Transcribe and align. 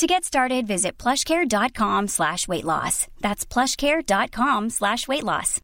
To 0.00 0.06
get 0.06 0.24
started, 0.24 0.66
visit 0.66 0.96
plushcare.com 0.96 2.08
slash 2.08 2.48
weight 2.48 2.64
loss. 2.64 3.06
That's 3.20 3.44
plushcare.com 3.44 4.70
slash 4.70 5.06
weight 5.06 5.24
loss. 5.24 5.60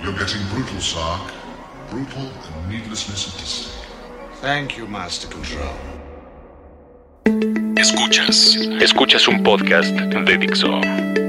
You're 0.00 0.12
getting 0.12 0.46
brutal, 0.52 0.78
Sark. 0.78 1.32
Brutal 1.90 2.30
and 2.30 2.70
needless 2.70 3.08
necessity. 3.08 3.72
Thank 4.40 4.76
you, 4.78 4.86
Master 4.86 5.26
Control. 5.26 5.74
Escuchas. 7.76 8.54
Escuchas 8.80 9.26
un 9.26 9.42
podcast 9.42 9.90
de 9.90 10.38
Dixo. 10.38 10.80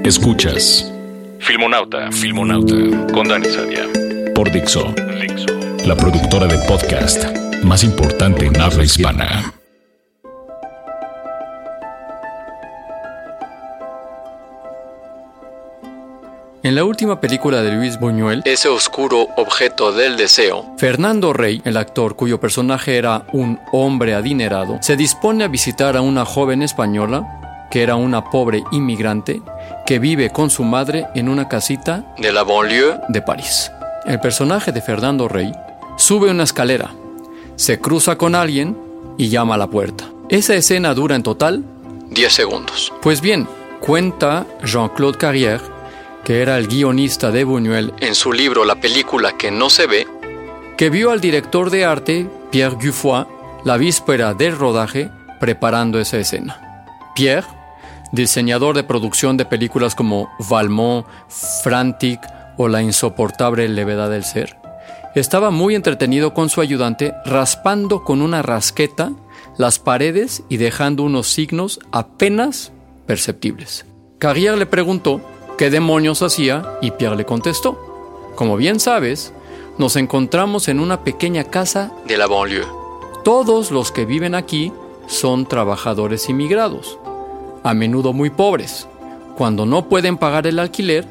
Escuchas. 0.04 0.94
Filmonauta. 1.40 2.12
Filmonauta. 2.12 3.12
Con 3.12 3.28
Dani 3.28 3.50
Sadia. 3.50 3.88
Por 4.36 4.52
Dixo. 4.52 4.94
Dixo. 5.20 5.48
La 5.88 5.96
productora 5.96 6.46
de 6.46 6.60
podcast 6.68 7.45
más 7.66 7.84
importante 7.84 8.46
en 8.46 8.62
habla 8.62 8.84
hispana. 8.84 9.54
En 16.62 16.74
la 16.74 16.84
última 16.84 17.20
película 17.20 17.62
de 17.62 17.72
Luis 17.72 18.00
Buñuel, 18.00 18.42
Ese 18.46 18.70
oscuro 18.70 19.28
objeto 19.38 19.92
del 19.92 20.18
deseo, 20.18 20.74
Fernando 20.78 21.32
Rey, 21.32 21.62
el 21.64 21.78
actor 21.78 22.16
cuyo 22.16 22.40
personaje 22.40 22.98
era 22.98 23.24
un 23.34 23.60
hombre 23.72 24.16
adinerado, 24.16 24.80
se 24.82 24.96
dispone 24.96 25.44
a 25.44 25.48
visitar 25.48 25.96
a 25.96 26.02
una 26.02 26.26
joven 26.26 26.64
española, 26.64 27.68
que 27.70 27.84
era 27.84 27.96
una 27.96 28.32
pobre 28.32 28.64
inmigrante, 28.72 29.42
que 29.86 30.00
vive 30.00 30.32
con 30.32 30.50
su 30.50 30.64
madre 30.64 31.06
en 31.14 31.30
una 31.30 31.48
casita 31.48 32.04
de 32.18 32.32
la 32.32 32.44
banlieue 32.44 33.00
de 33.10 33.22
París. 33.22 33.72
El 34.06 34.20
personaje 34.20 34.72
de 34.72 34.82
Fernando 34.82 35.28
Rey 35.28 35.52
sube 35.98 36.32
una 36.32 36.44
escalera, 36.44 36.90
se 37.56 37.80
cruza 37.80 38.18
con 38.18 38.36
alguien 38.36 38.78
y 39.18 39.30
llama 39.30 39.56
a 39.56 39.58
la 39.58 39.70
puerta. 39.70 40.10
Esa 40.30 40.56
escena 40.56 40.94
dura 40.94 41.16
en 41.16 41.24
total 41.24 41.64
10 42.10 42.34
segundos. 42.34 42.94
Pues 43.02 43.22
bien, 43.22 43.48
cuenta 43.80 44.46
Jean-Claude 44.64 45.18
Carrière 45.18 45.76
que 46.26 46.42
era 46.42 46.58
el 46.58 46.68
guionista 46.68 47.30
de 47.30 47.44
Buñuel 47.44 47.94
en 48.00 48.16
su 48.16 48.34
libro 48.34 48.66
La 48.66 48.76
película 48.76 49.38
que 49.38 49.52
no 49.52 49.70
se 49.70 49.86
ve, 49.86 50.08
que 50.76 50.90
vio 50.90 51.12
al 51.12 51.22
director 51.22 51.70
de 51.70 51.86
arte, 51.86 52.28
Pierre 52.50 52.76
Gufoy, 52.82 53.26
la 53.64 53.78
víspera 53.78 54.34
del 54.34 54.58
rodaje 54.58 55.12
preparando 55.40 56.00
esa 56.00 56.18
escena. 56.18 56.84
Pierre, 57.14 57.48
diseñador 58.12 58.76
de 58.76 58.84
producción 58.84 59.38
de 59.38 59.46
películas 59.46 59.94
como 59.94 60.28
Valmont, 60.50 61.06
Frantic 61.64 62.20
o 62.58 62.68
La 62.70 62.82
insoportable 62.82 63.70
levedad 63.70 64.10
del 64.10 64.24
ser, 64.24 64.58
estaba 65.20 65.52
muy 65.52 65.76
entretenido 65.76 66.34
con 66.34 66.50
su 66.50 66.62
ayudante 66.62 67.14
raspando 67.26 68.04
con 68.04 68.22
una 68.22 68.42
rasqueta 68.42 69.12
las 69.58 69.80
paredes 69.80 70.44
y 70.50 70.58
dejando 70.58 71.04
unos 71.04 71.28
signos 71.28 71.80
apenas 71.92 72.72
perceptibles. 73.06 73.86
Carrière 74.20 74.58
le 74.58 74.66
preguntó 74.66 75.22
¿Qué 75.58 75.70
demonios 75.70 76.22
hacía? 76.22 76.78
Y 76.82 76.92
Pierre 76.92 77.16
le 77.16 77.26
contestó, 77.26 77.80
como 78.36 78.58
bien 78.58 78.82
sabes, 78.82 79.34
nos 79.78 79.96
encontramos 79.96 80.68
en 80.68 80.82
una 80.82 81.06
pequeña 81.06 81.46
casa 81.46 81.94
de 82.06 82.18
la 82.18 82.28
banlieue. 82.28 82.66
Todos 83.24 83.72
los 83.72 83.94
que 83.94 84.06
viven 84.06 84.36
aquí 84.36 84.74
son 85.08 85.48
trabajadores 85.48 86.28
inmigrados, 86.28 87.00
a 87.64 87.74
menudo 87.74 88.12
muy 88.12 88.30
pobres. 88.30 88.90
Cuando 89.38 89.66
no 89.66 89.88
pueden 89.88 90.18
pagar 90.18 90.46
el 90.46 90.60
alquiler, 90.60 91.08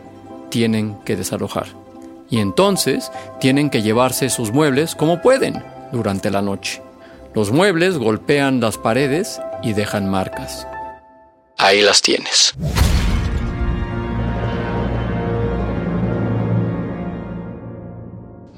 tienen 0.50 0.98
que 1.06 1.16
desalojar. 1.16 1.83
Y 2.30 2.38
entonces 2.38 3.10
tienen 3.40 3.70
que 3.70 3.82
llevarse 3.82 4.30
sus 4.30 4.52
muebles 4.52 4.94
como 4.94 5.20
pueden 5.20 5.62
durante 5.92 6.30
la 6.30 6.42
noche. 6.42 6.82
Los 7.34 7.50
muebles 7.50 7.98
golpean 7.98 8.60
las 8.60 8.78
paredes 8.78 9.40
y 9.62 9.72
dejan 9.72 10.08
marcas. 10.08 10.66
Ahí 11.58 11.82
las 11.82 12.02
tienes. 12.02 12.54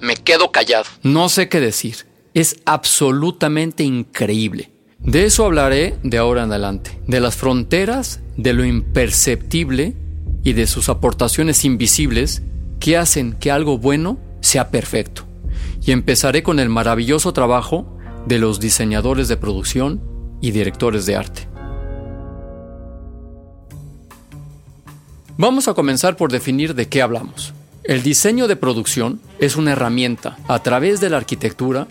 Me 0.00 0.16
quedo 0.16 0.52
callado. 0.52 0.84
No 1.02 1.28
sé 1.28 1.48
qué 1.48 1.60
decir. 1.60 2.06
Es 2.34 2.60
absolutamente 2.64 3.82
increíble. 3.82 4.70
De 4.98 5.24
eso 5.24 5.44
hablaré 5.44 5.96
de 6.02 6.18
ahora 6.18 6.44
en 6.44 6.50
adelante. 6.50 7.00
De 7.06 7.20
las 7.20 7.36
fronteras, 7.36 8.20
de 8.36 8.52
lo 8.52 8.64
imperceptible 8.64 9.94
y 10.44 10.52
de 10.52 10.66
sus 10.66 10.88
aportaciones 10.88 11.64
invisibles 11.64 12.42
que 12.80 12.96
hacen 12.96 13.34
que 13.34 13.50
algo 13.50 13.78
bueno 13.78 14.18
sea 14.40 14.70
perfecto. 14.70 15.22
Y 15.84 15.92
empezaré 15.92 16.42
con 16.42 16.58
el 16.58 16.68
maravilloso 16.68 17.32
trabajo 17.32 17.98
de 18.26 18.38
los 18.38 18.60
diseñadores 18.60 19.28
de 19.28 19.36
producción 19.36 20.00
y 20.40 20.50
directores 20.50 21.06
de 21.06 21.16
arte. 21.16 21.48
Vamos 25.38 25.68
a 25.68 25.74
comenzar 25.74 26.16
por 26.16 26.32
definir 26.32 26.74
de 26.74 26.88
qué 26.88 27.02
hablamos. 27.02 27.52
El 27.84 28.02
diseño 28.02 28.48
de 28.48 28.56
producción 28.56 29.20
es 29.38 29.54
una 29.56 29.72
herramienta. 29.72 30.38
A 30.48 30.60
través 30.60 30.98
de 30.98 31.10
la 31.10 31.18
arquitectura, 31.18 31.86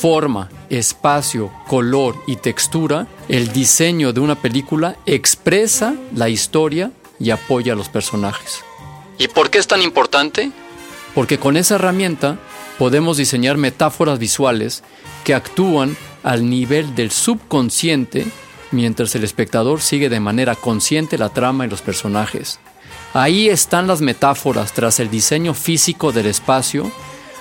forma, 0.00 0.48
espacio, 0.68 1.50
color 1.66 2.14
y 2.26 2.36
textura, 2.36 3.08
el 3.28 3.52
diseño 3.52 4.12
de 4.12 4.20
una 4.20 4.36
película 4.36 4.96
expresa 5.06 5.96
la 6.14 6.28
historia 6.28 6.92
y 7.18 7.30
apoya 7.30 7.72
a 7.72 7.76
los 7.76 7.88
personajes. 7.88 8.62
¿Y 9.20 9.28
por 9.28 9.50
qué 9.50 9.58
es 9.58 9.66
tan 9.66 9.82
importante? 9.82 10.50
Porque 11.14 11.38
con 11.38 11.58
esa 11.58 11.74
herramienta 11.74 12.38
podemos 12.78 13.18
diseñar 13.18 13.58
metáforas 13.58 14.18
visuales 14.18 14.82
que 15.24 15.34
actúan 15.34 15.94
al 16.22 16.48
nivel 16.48 16.94
del 16.94 17.10
subconsciente 17.10 18.26
mientras 18.70 19.14
el 19.14 19.22
espectador 19.22 19.82
sigue 19.82 20.08
de 20.08 20.20
manera 20.20 20.56
consciente 20.56 21.18
la 21.18 21.28
trama 21.28 21.66
y 21.66 21.68
los 21.68 21.82
personajes. 21.82 22.60
Ahí 23.12 23.50
están 23.50 23.86
las 23.86 24.00
metáforas 24.00 24.72
tras 24.72 25.00
el 25.00 25.10
diseño 25.10 25.52
físico 25.52 26.12
del 26.12 26.24
espacio, 26.24 26.90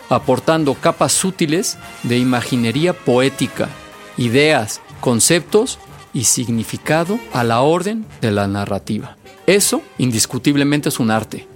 aportando 0.09 0.73
capas 0.73 1.13
sutiles 1.13 1.78
de 2.03 2.17
imaginería 2.17 2.91
poética, 2.91 3.69
ideas, 4.17 4.81
conceptos 5.00 5.79
y 6.11 6.25
significado 6.25 7.22
a 7.31 7.46
la 7.46 7.61
orden 7.61 8.06
de 8.19 8.31
la 8.31 8.47
narrativa. 8.47 9.16
Eso, 9.47 9.81
indiscutiblemente, 9.97 10.90
es 10.90 11.00
un 11.00 11.11
arte. 11.11 11.48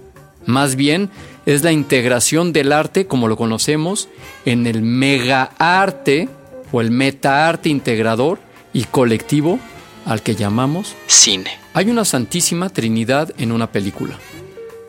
Más 0.46 0.76
bien, 0.76 1.10
es 1.46 1.62
la 1.62 1.72
integración 1.72 2.52
del 2.52 2.72
arte 2.72 3.06
como 3.06 3.28
lo 3.28 3.36
conocemos 3.36 4.08
en 4.44 4.66
el 4.66 4.82
mega 4.82 5.50
arte 5.58 6.28
o 6.72 6.80
el 6.80 6.90
meta 6.90 7.48
arte 7.48 7.68
integrador 7.68 8.38
y 8.72 8.84
colectivo 8.84 9.58
al 10.04 10.22
que 10.22 10.34
llamamos 10.34 10.94
cine. 11.06 11.58
Hay 11.72 11.90
una 11.90 12.04
santísima 12.04 12.68
trinidad 12.68 13.32
en 13.38 13.52
una 13.52 13.70
película. 13.72 14.18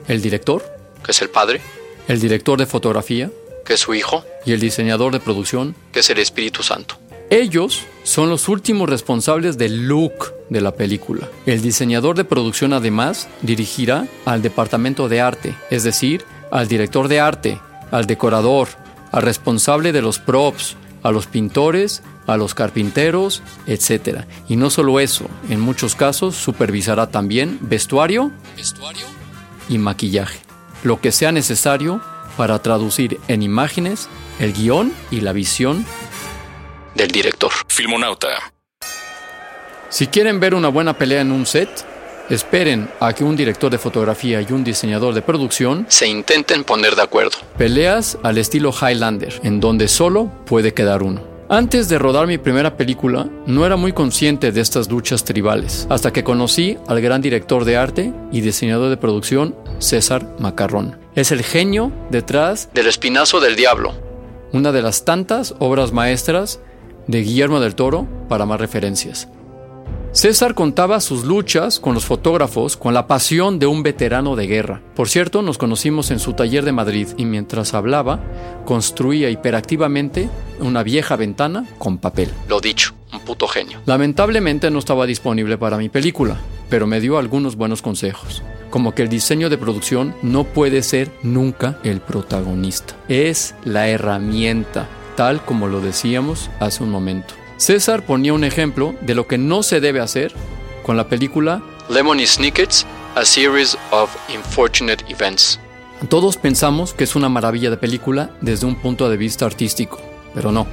El 0.07 0.21
director, 0.21 0.63
que 1.03 1.11
es 1.11 1.21
el 1.21 1.29
padre, 1.29 1.61
el 2.07 2.19
director 2.19 2.59
de 2.59 2.66
fotografía, 2.66 3.31
que 3.66 3.73
es 3.73 3.79
su 3.79 3.93
hijo, 3.93 4.23
y 4.45 4.53
el 4.53 4.59
diseñador 4.59 5.11
de 5.11 5.19
producción, 5.19 5.75
que 5.91 6.01
es 6.01 6.09
el 6.09 6.19
Espíritu 6.19 6.61
Santo. 6.61 6.97
Ellos 7.29 7.83
son 8.03 8.29
los 8.29 8.47
últimos 8.47 8.87
responsables 8.87 9.57
del 9.57 9.87
look 9.87 10.34
de 10.50 10.61
la 10.61 10.72
película. 10.72 11.28
El 11.45 11.61
diseñador 11.61 12.16
de 12.16 12.25
producción 12.25 12.73
además 12.73 13.28
dirigirá 13.41 14.07
al 14.25 14.41
departamento 14.41 15.09
de 15.09 15.22
arte, 15.22 15.55
es 15.70 15.84
decir, 15.84 16.25
al 16.52 16.67
director 16.67 17.08
de 17.08 17.20
arte, 17.20 17.59
al 17.91 18.05
decorador, 18.05 18.67
al 19.11 19.23
responsable 19.23 19.91
de 19.91 20.02
los 20.02 20.20
props, 20.20 20.75
a 21.03 21.11
los 21.11 21.28
pintores 21.28 22.03
a 22.28 22.37
los 22.37 22.53
carpinteros, 22.53 23.41
etc. 23.67 24.22
Y 24.47 24.55
no 24.55 24.70
solo 24.70 24.99
eso, 24.99 25.29
en 25.49 25.59
muchos 25.59 25.96
casos 25.96 26.35
supervisará 26.35 27.08
también 27.08 27.59
vestuario, 27.61 28.31
y 29.67 29.78
maquillaje, 29.78 30.40
lo 30.84 31.02
que 31.02 31.11
sea 31.11 31.31
necesario 31.31 32.02
para 32.37 32.61
traducir 32.61 33.20
en 33.28 33.41
imágenes 33.41 34.08
el 34.40 34.53
guion 34.53 34.93
y 35.09 35.22
la 35.22 35.34
visión 35.34 35.85
del 36.93 37.09
director. 37.09 37.52
Filmonauta. 37.67 38.54
Si 39.90 40.08
quieren 40.08 40.40
ver 40.40 40.53
una 40.53 40.70
buena 40.70 40.97
pelea 40.97 41.22
en 41.22 41.32
un 41.32 41.46
set, 41.46 41.70
esperen 42.29 42.90
a 42.99 43.14
que 43.14 43.23
un 43.23 43.35
director 43.35 43.72
de 43.72 43.78
fotografía 43.78 44.41
y 44.41 44.52
un 44.52 44.64
diseñador 44.64 45.14
de 45.14 45.22
producción 45.22 45.85
se 45.90 46.08
intenten 46.08 46.64
poner 46.64 46.96
de 46.96 47.03
acuerdo. 47.03 47.37
Peleas 47.58 48.17
al 48.23 48.37
estilo 48.37 48.73
Highlander, 48.73 49.40
en 49.43 49.59
donde 49.59 49.87
solo 49.87 50.32
puede 50.46 50.73
quedar 50.73 51.03
uno. 51.03 51.35
Antes 51.47 51.90
de 51.90 51.99
rodar 51.99 52.26
mi 52.26 52.40
primera 52.40 52.76
película, 52.76 53.29
no 53.46 53.67
era 53.67 53.76
muy 53.76 53.93
consciente 53.93 54.52
de 54.52 54.61
estas 54.61 54.90
luchas 54.90 55.23
tribales, 55.23 55.85
hasta 55.91 56.11
que 56.11 56.23
conocí 56.23 56.76
al 56.87 57.02
gran 57.02 57.22
director 57.22 57.66
de 57.66 57.78
arte 57.78 58.11
y 58.32 58.41
diseñador 58.41 58.90
de 58.90 58.97
producción, 58.97 59.55
César 59.78 60.28
Macarrón. 60.40 60.97
Es 61.14 61.32
el 61.32 61.43
genio 61.43 61.91
detrás 62.09 62.70
del 62.73 62.87
Espinazo 62.87 63.40
del 63.40 63.55
Diablo, 63.55 63.93
una 64.53 64.72
de 64.72 64.82
las 64.82 65.05
tantas 65.05 65.53
obras 65.59 65.91
maestras 65.91 66.59
de 67.05 67.22
Guillermo 67.22 67.59
del 67.59 67.76
Toro 67.76 68.08
para 68.28 68.47
más 68.47 68.59
referencias. 68.59 69.28
César 70.16 70.56
contaba 70.56 71.02
sus 71.02 71.26
luchas 71.26 71.78
con 71.78 71.94
los 71.94 72.06
fotógrafos 72.06 72.78
con 72.78 72.94
la 72.94 73.06
pasión 73.06 73.59
de 73.59 73.67
un 73.67 73.84
veterano 73.84 74.38
de 74.38 74.47
guerra. 74.47 74.82
Por 74.96 75.09
cierto, 75.09 75.41
nos 75.41 75.58
conocimos 75.58 76.09
en 76.09 76.20
su 76.20 76.32
taller 76.32 76.64
de 76.64 76.72
Madrid 76.72 77.09
y 77.17 77.26
mientras 77.26 77.73
hablaba, 77.73 78.22
construía 78.64 79.29
hiperactivamente 79.29 80.29
una 80.62 80.84
vieja 80.84 81.17
ventana 81.17 81.66
con 81.78 81.97
papel. 81.97 82.29
Lo 82.47 82.62
dicho, 82.62 82.94
un 83.12 83.20
puto 83.20 83.46
genio. 83.46 83.82
Lamentablemente 83.85 84.72
no 84.72 84.79
estaba 84.79 85.06
disponible 85.06 85.58
para 85.58 85.78
mi 85.78 85.90
película, 85.90 86.38
pero 86.70 86.88
me 86.88 87.02
dio 87.02 87.18
algunos 87.18 87.58
buenos 87.58 87.82
consejos 87.82 88.41
como 88.70 88.94
que 88.94 89.03
el 89.03 89.09
diseño 89.09 89.50
de 89.50 89.58
producción 89.58 90.16
no 90.22 90.44
puede 90.44 90.82
ser 90.82 91.09
nunca 91.23 91.79
el 91.84 92.02
protagonista. 92.02 92.96
Es 93.08 93.56
la 93.64 93.88
herramienta, 93.88 94.88
tal 95.16 95.44
como 95.46 95.68
lo 95.68 95.79
decíamos 95.79 96.50
hace 96.59 96.84
un 96.84 96.90
momento. 96.90 97.35
César 97.57 98.05
ponía 98.05 98.34
un 98.34 98.43
ejemplo 98.43 98.96
de 99.02 99.16
lo 99.16 99.28
que 99.28 99.37
no 99.37 99.63
se 99.63 99.79
debe 99.79 100.02
hacer 100.02 100.34
con 100.84 100.97
la 100.97 101.07
película 101.07 101.61
Lemony 101.90 102.25
Snicket's 102.25 102.85
A 103.16 103.23
Series 103.23 103.78
of 103.91 104.13
Unfortunate 104.34 105.03
Events. 105.07 105.59
Todos 106.09 106.35
pensamos 106.35 106.93
que 106.93 107.05
es 107.05 107.16
una 107.16 107.29
maravilla 107.29 107.69
de 107.69 107.78
película 107.78 108.31
desde 108.41 108.66
un 108.66 108.75
punto 108.75 109.09
de 109.09 109.16
vista 109.16 109.46
artístico, 109.46 110.02
pero 110.34 110.52
no. 110.52 110.67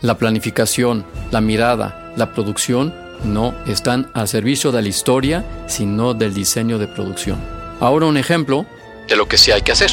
La 0.00 0.18
planificación, 0.18 1.06
la 1.30 1.40
mirada, 1.40 2.12
la 2.16 2.34
producción 2.34 2.94
no 3.24 3.54
están 3.66 4.10
al 4.14 4.26
servicio 4.26 4.72
de 4.72 4.82
la 4.82 4.88
historia, 4.88 5.44
sino 5.68 6.14
del 6.14 6.34
diseño 6.34 6.78
de 6.78 6.88
producción. 6.88 7.38
Ahora 7.80 8.06
un 8.06 8.16
ejemplo 8.16 8.66
de 9.06 9.16
lo 9.16 9.28
que 9.28 9.38
sí 9.38 9.52
hay 9.52 9.62
que 9.62 9.72
hacer. 9.72 9.90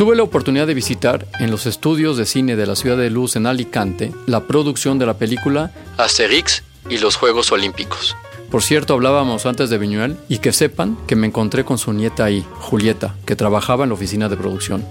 Tuve 0.00 0.16
la 0.16 0.22
oportunidad 0.22 0.66
de 0.66 0.72
visitar 0.72 1.26
en 1.40 1.50
los 1.50 1.66
estudios 1.66 2.16
de 2.16 2.24
cine 2.24 2.56
de 2.56 2.64
la 2.64 2.74
Ciudad 2.74 2.96
de 2.96 3.10
Luz 3.10 3.36
en 3.36 3.44
Alicante 3.44 4.14
la 4.24 4.46
producción 4.46 4.98
de 4.98 5.04
la 5.04 5.18
película 5.18 5.72
Asterix 5.98 6.62
y 6.88 6.96
los 6.96 7.16
Juegos 7.16 7.52
Olímpicos. 7.52 8.16
Por 8.50 8.62
cierto, 8.62 8.94
hablábamos 8.94 9.44
antes 9.44 9.68
de 9.68 9.76
Viñuel 9.76 10.16
y 10.26 10.38
que 10.38 10.54
sepan 10.54 10.96
que 11.06 11.16
me 11.16 11.26
encontré 11.26 11.66
con 11.66 11.76
su 11.76 11.92
nieta 11.92 12.24
ahí, 12.24 12.46
Julieta, 12.60 13.14
que 13.26 13.36
trabajaba 13.36 13.84
en 13.84 13.90
la 13.90 13.94
oficina 13.94 14.30
de 14.30 14.38
producción. 14.38 14.86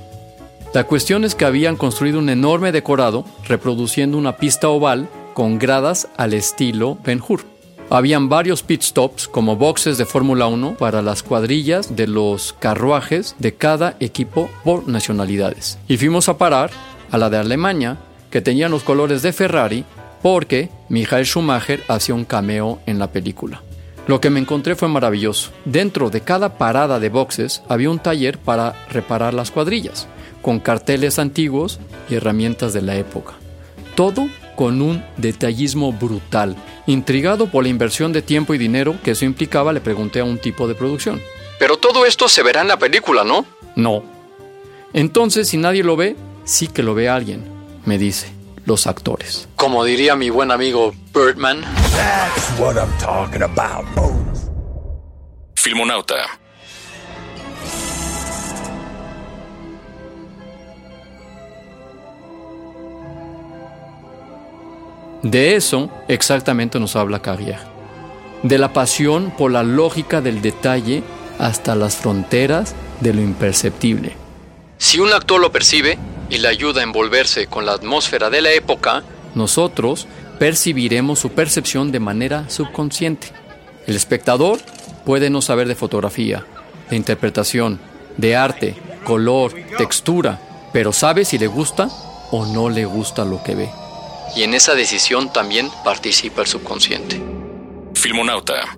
La 0.76 0.84
cuestión 0.84 1.24
es 1.24 1.34
que 1.34 1.46
habían 1.46 1.76
construido 1.76 2.20
un 2.20 2.30
enorme 2.30 2.72
decorado 2.72 3.26
reproduciendo 3.48 4.16
una 4.16 4.38
pista 4.38 4.70
oval 4.70 5.10
con 5.34 5.58
gradas 5.58 6.08
al 6.18 6.36
estilo 6.36 7.00
Ben 7.04 7.20
Hur. 7.28 7.59
Habían 7.92 8.30
varios 8.30 8.62
pit 8.62 8.84
stops 8.84 9.28
como 9.28 9.56
boxes 9.56 9.98
de 9.98 10.06
Fórmula 10.06 10.46
1 10.46 10.76
para 10.76 11.02
las 11.02 11.24
cuadrillas 11.24 11.96
de 11.96 12.06
los 12.06 12.54
carruajes 12.54 13.36
de 13.40 13.56
cada 13.56 13.98
equipo 14.00 14.48
por 14.64 14.88
nacionalidades. 14.88 15.80
Y 15.88 15.98
fuimos 15.98 16.30
a 16.30 16.38
parar 16.38 16.70
a 17.10 17.18
la 17.18 17.32
de 17.32 17.38
Alemania, 17.38 17.98
que 18.30 18.42
tenía 18.42 18.70
los 18.70 18.84
colores 18.84 19.24
de 19.24 19.34
Ferrari, 19.34 19.86
porque 20.22 20.70
Michael 20.90 21.26
Schumacher 21.26 21.84
hacía 21.88 22.14
un 22.14 22.26
cameo 22.26 22.80
en 22.86 23.00
la 23.00 23.12
película. 23.12 23.64
Lo 24.06 24.22
que 24.22 24.30
me 24.30 24.40
encontré 24.40 24.76
fue 24.76 24.88
maravilloso. 24.88 25.50
Dentro 25.66 26.12
de 26.12 26.22
cada 26.22 26.60
parada 26.60 27.00
de 27.00 27.10
boxes 27.10 27.64
había 27.68 27.90
un 27.90 27.98
taller 27.98 28.38
para 28.38 28.76
reparar 28.90 29.34
las 29.34 29.50
cuadrillas, 29.50 30.08
con 30.44 30.60
carteles 30.60 31.18
antiguos 31.18 31.80
y 32.08 32.16
herramientas 32.16 32.72
de 32.74 32.84
la 32.84 32.96
época. 32.98 33.34
Todo 33.96 34.28
con 34.56 34.82
un 34.82 35.04
detallismo 35.16 35.94
brutal. 35.94 36.56
Intrigado 36.90 37.46
por 37.52 37.62
la 37.62 37.70
inversión 37.70 38.14
de 38.14 38.24
tiempo 38.24 38.56
y 38.56 38.58
dinero 38.58 38.96
que 39.04 39.12
eso 39.12 39.24
implicaba, 39.24 39.74
le 39.74 39.80
pregunté 39.80 40.22
a 40.22 40.24
un 40.24 40.40
tipo 40.40 40.68
de 40.68 40.74
producción. 40.74 41.22
Pero 41.60 41.78
todo 41.78 42.04
esto 42.04 42.28
se 42.28 42.42
verá 42.42 42.62
en 42.62 42.68
la 42.68 42.80
película, 42.80 43.24
¿no? 43.24 43.46
No. 43.76 44.04
Entonces, 44.92 45.48
si 45.50 45.58
nadie 45.58 45.84
lo 45.84 45.96
ve, 45.96 46.16
sí 46.46 46.68
que 46.68 46.82
lo 46.82 46.96
ve 46.96 47.08
alguien, 47.08 47.46
me 47.86 48.00
dice, 48.00 48.32
los 48.66 48.88
actores. 48.88 49.48
Como 49.56 49.84
diría 49.84 50.16
mi 50.16 50.32
buen 50.32 50.50
amigo 50.50 50.96
Birdman. 51.14 51.62
That's 51.62 52.60
what 52.60 52.76
I'm 52.76 52.90
talking 52.98 53.44
about, 53.44 53.86
Filmonauta 55.58 56.39
De 65.24 65.56
eso 65.56 65.90
exactamente 66.08 66.80
nos 66.80 66.96
habla 66.96 67.22
Carrière. 67.22 67.60
De 68.44 68.58
la 68.58 68.72
pasión 68.72 69.34
por 69.38 69.52
la 69.52 69.64
lógica 69.64 70.22
del 70.22 70.42
detalle 70.42 71.04
hasta 71.40 71.76
las 71.76 71.98
fronteras 71.98 72.74
de 73.02 73.14
lo 73.14 73.22
imperceptible. 73.22 74.14
Si 74.78 75.00
un 75.00 75.12
actor 75.12 75.42
lo 75.42 75.52
percibe 75.52 75.98
y 76.30 76.38
le 76.38 76.48
ayuda 76.48 76.80
a 76.80 76.84
envolverse 76.84 77.48
con 77.48 77.66
la 77.66 77.74
atmósfera 77.74 78.30
de 78.30 78.42
la 78.42 78.52
época, 78.52 79.04
nosotros 79.36 80.08
percibiremos 80.40 81.20
su 81.20 81.32
percepción 81.32 81.92
de 81.92 82.00
manera 82.00 82.50
subconsciente. 82.50 83.28
El 83.88 83.98
espectador 83.98 84.60
puede 85.06 85.30
no 85.30 85.42
saber 85.42 85.68
de 85.68 85.76
fotografía, 85.76 86.46
de 86.90 86.96
interpretación, 86.96 87.82
de 88.16 88.38
arte, 88.38 88.78
color, 89.04 89.54
textura, 89.78 90.40
pero 90.72 90.94
sabe 90.94 91.26
si 91.26 91.38
le 91.38 91.48
gusta 91.48 91.90
o 92.32 92.46
no 92.46 92.70
le 92.70 92.86
gusta 92.86 93.26
lo 93.26 93.44
que 93.44 93.56
ve 93.56 93.70
y 94.36 94.44
en 94.44 94.54
esa 94.54 94.76
decisión 94.76 95.32
también 95.32 95.70
participa 95.84 96.42
el 96.42 96.48
subconsciente. 96.48 97.22
Filmonauta. 97.94 98.78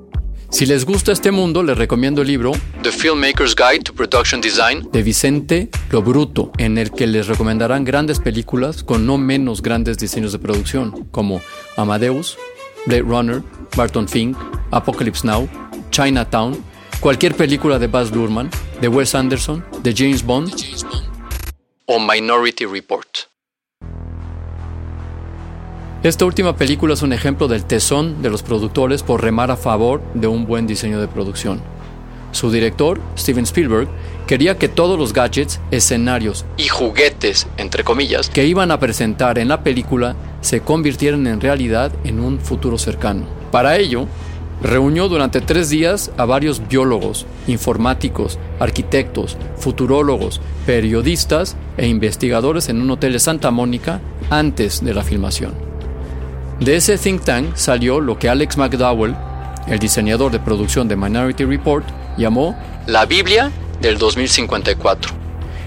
Si 0.49 0.65
les 0.65 0.85
gusta 0.85 1.13
este 1.13 1.31
mundo, 1.31 1.63
les 1.63 1.77
recomiendo 1.77 2.21
el 2.21 2.27
libro 2.27 2.51
The 2.83 2.91
Filmmaker's 2.91 3.55
Guide 3.55 3.83
to 3.83 3.93
Production 3.93 4.41
Design 4.41 4.89
de 4.91 5.01
Vicente 5.01 5.69
Lo 5.91 6.01
Bruto, 6.01 6.51
en 6.57 6.77
el 6.77 6.91
que 6.91 7.07
les 7.07 7.27
recomendarán 7.27 7.85
grandes 7.85 8.19
películas 8.19 8.83
con 8.83 9.05
no 9.05 9.17
menos 9.17 9.61
grandes 9.61 9.97
diseños 9.97 10.33
de 10.33 10.39
producción, 10.39 11.05
como 11.11 11.41
Amadeus, 11.77 12.37
Blade 12.85 13.03
Runner, 13.03 13.41
Barton 13.77 14.09
Fink, 14.09 14.37
Apocalypse 14.71 15.25
Now, 15.25 15.47
Chinatown, 15.89 16.61
cualquier 16.99 17.33
película 17.35 17.79
de 17.79 17.87
Baz 17.87 18.11
Luhrmann, 18.11 18.49
de 18.81 18.89
Wes 18.89 19.15
Anderson, 19.15 19.63
de 19.83 19.93
James 19.95 20.21
Bond 20.21 20.53
o 21.85 21.99
Minority 21.99 22.65
Report. 22.65 23.10
Esta 26.03 26.25
última 26.25 26.55
película 26.55 26.95
es 26.95 27.03
un 27.03 27.13
ejemplo 27.13 27.47
del 27.47 27.63
tesón 27.63 28.23
de 28.23 28.31
los 28.31 28.41
productores 28.41 29.03
por 29.03 29.21
remar 29.21 29.51
a 29.51 29.55
favor 29.55 30.01
de 30.15 30.25
un 30.25 30.47
buen 30.47 30.65
diseño 30.65 30.99
de 30.99 31.07
producción. 31.07 31.61
Su 32.31 32.49
director, 32.49 32.99
Steven 33.15 33.43
Spielberg, 33.43 33.87
quería 34.25 34.57
que 34.57 34.67
todos 34.67 34.97
los 34.97 35.13
gadgets, 35.13 35.59
escenarios 35.69 36.43
y 36.57 36.69
juguetes, 36.69 37.45
entre 37.57 37.83
comillas, 37.83 38.31
que 38.31 38.47
iban 38.47 38.71
a 38.71 38.79
presentar 38.79 39.37
en 39.37 39.49
la 39.49 39.61
película 39.61 40.15
se 40.41 40.61
convirtieran 40.61 41.27
en 41.27 41.39
realidad 41.39 41.91
en 42.03 42.19
un 42.19 42.39
futuro 42.39 42.79
cercano. 42.79 43.27
Para 43.51 43.77
ello, 43.77 44.07
reunió 44.63 45.07
durante 45.07 45.39
tres 45.39 45.69
días 45.69 46.09
a 46.17 46.25
varios 46.25 46.67
biólogos, 46.67 47.27
informáticos, 47.45 48.39
arquitectos, 48.59 49.37
futurólogos, 49.55 50.41
periodistas 50.65 51.55
e 51.77 51.87
investigadores 51.87 52.69
en 52.69 52.81
un 52.81 52.89
hotel 52.89 53.13
de 53.13 53.19
Santa 53.19 53.51
Mónica 53.51 54.01
antes 54.31 54.83
de 54.83 54.95
la 54.95 55.03
filmación. 55.03 55.69
De 56.61 56.75
ese 56.75 56.95
think 56.99 57.23
tank 57.23 57.55
salió 57.55 57.99
lo 57.99 58.19
que 58.19 58.29
Alex 58.29 58.55
McDowell, 58.55 59.15
el 59.65 59.79
diseñador 59.79 60.31
de 60.31 60.39
producción 60.39 60.87
de 60.87 60.95
Minority 60.95 61.43
Report, 61.43 61.83
llamó 62.19 62.55
la 62.85 63.07
Biblia 63.07 63.51
del 63.81 63.97
2054, 63.97 65.11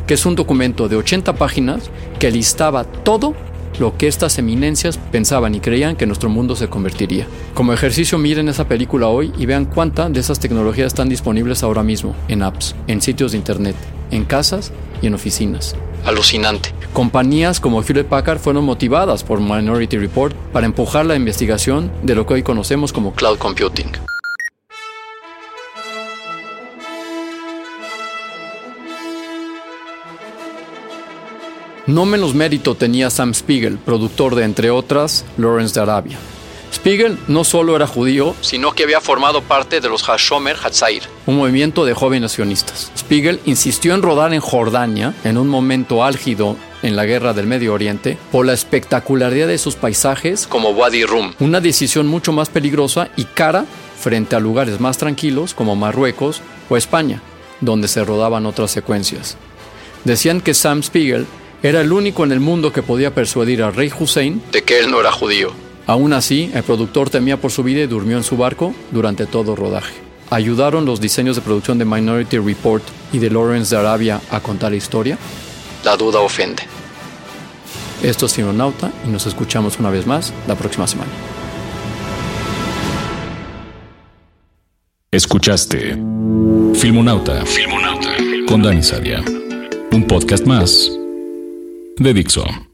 que 0.07 0.15
es 0.15 0.25
un 0.25 0.37
documento 0.37 0.89
de 0.89 0.95
80 0.95 1.33
páginas 1.33 1.91
que 2.21 2.31
listaba 2.31 2.85
todo 2.85 3.35
lo 3.81 3.99
que 3.99 4.07
estas 4.07 4.39
eminencias 4.39 4.97
pensaban 5.11 5.57
y 5.57 5.61
creían 5.61 5.97
que 5.97 6.07
nuestro 6.07 6.29
mundo 6.29 6.55
se 6.55 6.69
convertiría. 6.69 7.27
Como 7.55 7.73
ejercicio 7.73 8.17
miren 8.17 8.49
esa 8.49 8.69
película 8.69 9.09
hoy 9.09 9.33
y 9.37 9.47
vean 9.47 9.65
cuántas 9.65 10.13
de 10.13 10.21
esas 10.21 10.39
tecnologías 10.39 10.87
están 10.87 11.09
disponibles 11.09 11.65
ahora 11.65 11.83
mismo 11.83 12.15
en 12.29 12.45
apps, 12.45 12.77
en 12.87 13.03
sitios 13.03 13.33
de 13.33 13.39
internet, 13.39 13.75
en 14.13 14.25
casas 14.25 14.71
y 15.03 15.09
en 15.09 15.15
oficinas. 15.15 15.75
Alucinante. 16.05 16.75
Compañías 16.93 17.61
como 17.61 17.83
Hewlett 17.83 18.09
Packard 18.09 18.39
fueron 18.39 18.65
motivadas 18.65 19.25
por 19.25 19.41
Minority 19.41 19.99
Report 19.99 20.35
para 20.53 20.67
empujar 20.67 21.07
la 21.07 21.17
investigación 21.17 21.91
de 22.03 22.15
lo 22.15 22.27
que 22.27 22.35
hoy 22.35 22.43
conocemos 22.43 22.93
como 22.93 23.15
cloud 23.15 23.39
computing. 23.39 23.91
No 31.87 32.07
menos 32.07 32.35
mérito 32.35 32.75
tenía 32.75 33.11
Sam 33.11 33.35
Spiegel, 33.35 33.77
productor 33.77 34.35
de, 34.35 34.45
entre 34.45 34.71
otras, 34.71 35.25
Lawrence 35.37 35.75
de 35.75 35.81
Arabia. 35.83 36.19
Spiegel 36.75 37.19
no 37.29 37.45
solo 37.45 37.77
era 37.77 37.87
judío, 37.87 38.35
sino 38.41 38.73
que 38.73 38.83
había 38.83 39.01
formado 39.01 39.43
parte 39.43 39.81
de 39.81 39.89
los 39.89 40.09
Hashomer 40.09 40.57
Hatzair, 40.57 41.05
un 41.25 41.37
movimiento 41.37 41.85
de 41.85 41.95
jóvenes 41.95 42.33
sionistas. 42.33 42.91
Spiegel 42.99 43.41
insistió 43.45 43.95
en 43.95 44.03
rodar 44.03 44.35
en 44.35 44.41
Jordania, 44.41 45.15
en 45.23 45.39
un 45.39 45.49
momento 45.49 46.03
álgido 46.03 46.57
en 46.83 46.97
la 46.97 47.07
guerra 47.07 47.33
del 47.33 47.47
Medio 47.47 47.73
Oriente 47.73 48.19
por 48.33 48.45
la 48.45 48.53
espectacularidad 48.53 49.47
de 49.47 49.59
sus 49.59 49.77
paisajes 49.77 50.47
como 50.47 50.71
Wadi 50.71 51.05
Rum, 51.05 51.33
una 51.39 51.61
decisión 51.61 52.09
mucho 52.09 52.33
más 52.33 52.49
peligrosa 52.49 53.09
y 53.17 53.25
cara 53.25 53.65
frente 53.99 54.37
a 54.37 54.41
lugares 54.41 54.81
más 54.81 54.99
tranquilos 54.99 55.55
como 55.55 55.77
Marruecos 55.77 56.43
o 56.69 56.77
España, 56.77 57.23
donde 57.61 57.89
se 57.89 58.05
rodaban 58.05 58.47
otras 58.47 58.73
secuencias. 58.73 59.37
Decían 60.05 60.41
que 60.41 60.55
Sam 60.55 60.83
Spiegel 60.83 61.27
era 61.63 61.81
el 61.81 61.93
único 61.93 62.25
en 62.25 62.33
el 62.33 62.41
mundo 62.41 62.73
que 62.73 62.83
podía 62.83 63.15
persuadir 63.15 63.63
al 63.63 63.75
rey 63.75 63.91
Hussein 63.99 64.43
de 64.53 64.63
que 64.65 64.81
él 64.81 64.91
no 64.91 65.01
era 65.01 65.13
judío. 65.13 65.64
Aún 65.87 66.13
así, 66.13 66.51
el 66.55 66.63
productor 66.63 67.11
temía 67.11 67.41
por 67.41 67.51
su 67.51 67.63
vida 67.63 67.81
y 67.81 67.87
durmió 67.87 68.17
en 68.17 68.25
su 68.25 68.37
barco 68.37 68.75
durante 68.91 69.27
todo 69.27 69.53
el 69.53 69.59
rodaje. 69.59 69.95
¿Ayudaron 70.31 70.87
los 70.87 71.01
diseños 71.01 71.37
de 71.37 71.43
producción 71.43 71.79
de 71.79 71.85
Minority 71.85 72.39
Report 72.39 72.83
y 73.13 73.19
de 73.19 73.31
Lawrence 73.31 73.75
de 73.75 73.81
Arabia 73.81 74.21
a 74.31 74.41
contar 74.41 74.71
la 74.71 74.79
historia? 74.79 75.19
La 75.85 75.97
duda 75.97 76.21
ofende. 76.21 76.63
Esto 78.03 78.27
es 78.27 78.35
Filmonauta 78.35 78.91
y 79.07 79.09
nos 79.09 79.27
escuchamos 79.27 79.79
una 79.79 79.91
vez 79.91 80.07
más 80.07 80.33
la 80.49 80.55
próxima 80.55 80.87
semana. 80.87 81.11
Escuchaste 85.11 85.97
Filmonauta, 86.75 87.45
Filmonauta 87.47 88.11
con 88.49 88.63
Dani 88.63 88.83
Sadia. 88.83 89.23
Un 89.93 90.07
podcast 90.07 90.45
más 90.47 90.91
de 91.99 92.13
Dixo. 92.13 92.74